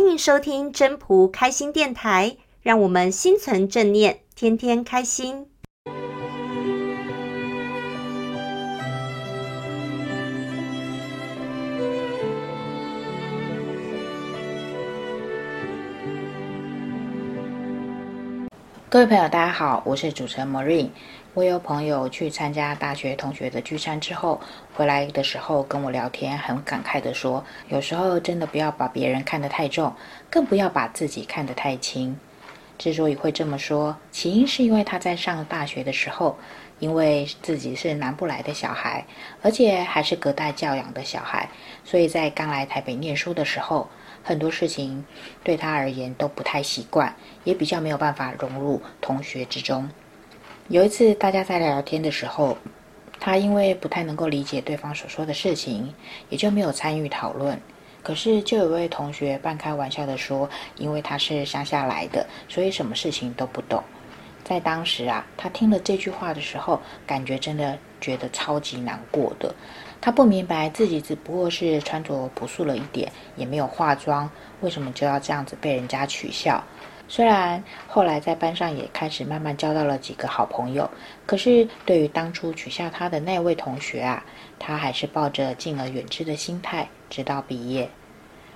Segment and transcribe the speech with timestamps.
[0.00, 5.46] 欢迎收听真仆开心电台，让我们心存正念，天天开心。
[18.90, 20.88] 各位朋友，大家好，我是主持人 Marine。
[21.34, 24.40] 我有朋友去参加大学同学的聚餐之后，
[24.74, 29.94] 回来的时候跟我聊天，很感慨地说：“有时候真的不要把别人看得太重，
[30.28, 32.18] 更不要把自己看得太轻。”
[32.80, 36.38] 之所以会这么说，起因是因为他在上大学的时候，
[36.78, 39.04] 因为自己是南部来的小孩，
[39.42, 41.46] 而且还是隔代教养的小孩，
[41.84, 43.86] 所以在刚来台北念书的时候，
[44.22, 45.04] 很多事情
[45.44, 49.86] 对他而言都不太习惯，也比较没有办法融入同学之中。
[50.68, 52.56] 有一次，大家在聊天的时候，
[53.20, 55.94] 他因为不太能够理解对方所说的事情，
[56.30, 57.60] 也就没有参与讨论。
[58.02, 63.82] 可是，就有位同学半开玩笑的说：“因为他是乡下来的，所以什么事情都不懂。”
[64.42, 69.54] 在当时啊，他听了这句话的时候，感觉真的觉得超级难过的。
[70.00, 74.28] 他不明白自己只不过是穿着朴素了一点，也没有化妆，
[74.62, 76.64] 为什么就要这样子被人家取笑？
[77.10, 80.88] 虽然后来在班上也开始慢慢交到了几个好朋友，
[81.26, 84.24] 可是对于当初取笑他的那位同学啊，
[84.60, 87.90] 他还是抱着敬而远之的心态，直到毕业。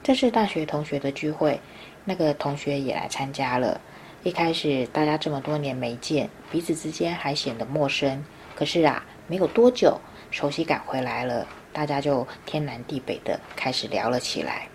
[0.00, 1.58] 这是大学同学的聚会，
[2.04, 3.80] 那个同学也来参加了。
[4.22, 8.24] 一开始大家这么多年没见，彼此之间还显得陌生。
[8.54, 10.00] 可是啊，没有多久，
[10.30, 14.68] 熟悉感回来了，大家就天南地北的开始聊了起来，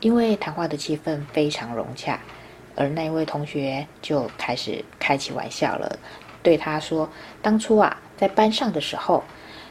[0.00, 2.20] 因为谈话的气氛非常融洽。
[2.76, 5.98] 而那位同学就开始开起玩笑了，
[6.42, 7.08] 对他说
[7.40, 9.22] ：“当初啊，在班上的时候，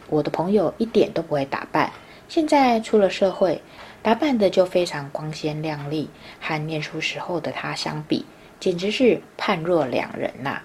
[0.08, 1.92] 我的朋友一点都不会打扮，
[2.28, 3.62] 现在出了社会，
[4.02, 8.26] 打扮的就非常光鲜亮丽，和念书时候的他相比，
[8.60, 10.62] 简直是判若两人呐。”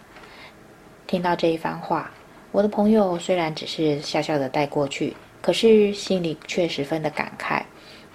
[1.06, 2.10] 听到这一番话，
[2.52, 7.62] 我的朋友虽然只是笑笑的带过去，可是心里却十分的感慨。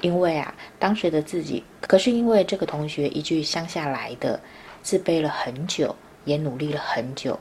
[0.03, 4.37] 因为啊，当时的自己可是因为这个同学一句乡下来的，
[4.81, 7.39] 自卑了很久，也努力了很久。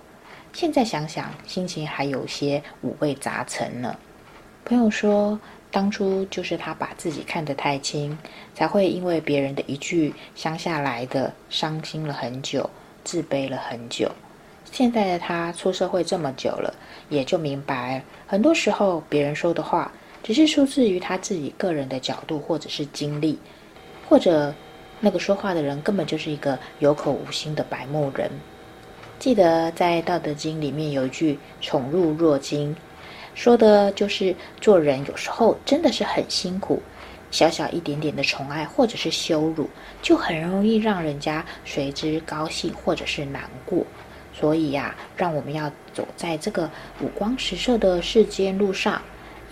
[0.52, 3.96] 现在想想，心情还有些五味杂陈呢。
[4.64, 5.36] 朋友说，
[5.72, 8.16] 当初就是他把自己看得太轻，
[8.54, 12.70] 才会因为别人的一句乡下来的，伤心了很久，
[13.02, 14.08] 自卑了很久。
[14.70, 16.72] 现在的他出社会这么久了，
[17.08, 19.90] 也就明白，很多时候别人说的话。
[20.22, 23.38] 只是出自于他自己个人的角度，或者是经历，
[24.08, 24.54] 或者
[25.00, 28.30] 那个说话的人根本就是一个有口无心的白目人。
[29.18, 32.74] 记得在《道德经》里面有一句“宠辱若惊”，
[33.34, 36.82] 说的就是做人有时候真的是很辛苦，
[37.30, 39.68] 小小一点点的宠爱或者是羞辱，
[40.02, 43.84] 就很容易让人家随之高兴或者是难过。
[44.34, 46.68] 所以呀，让我们要走在这个
[47.00, 49.00] 五光十色的世间路上。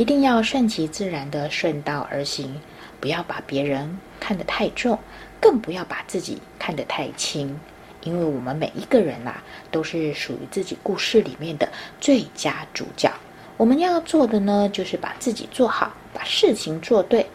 [0.00, 2.58] 一定要顺其自然地顺道而行，
[3.00, 4.98] 不要把别人看得太重，
[5.38, 7.60] 更不要把自己看得太轻。
[8.04, 13.12] 因为我们每一个人呐、啊，都是属于自己故事里面的最佳主角。
[13.58, 17.26] 我们要做的呢，就是把自己做好，把事情做对。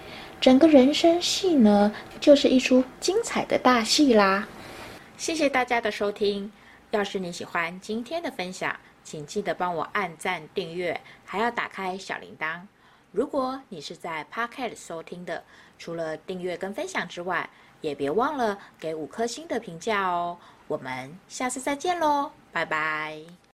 [0.41, 4.47] 整个人生戏呢，就是一出精彩的大戏啦。
[5.17, 6.51] 谢谢大家的收听。
[6.89, 12.59] 要是你喜欢今天的分享，请记得帮我按赞、订阅，还要打开小铃铛。
[13.11, 15.41] 如果你是在 Podcast 收听的，
[15.77, 17.49] 除了订阅跟分享之外，
[17.79, 20.37] 也别忘了给五颗星的评价哦。
[20.67, 23.35] 我们下次再见喽，拜拜。